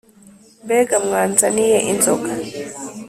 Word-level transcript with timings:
Mbega 0.65 0.95
mwanzaniye 1.05 1.77
inzoga?» 1.91 2.31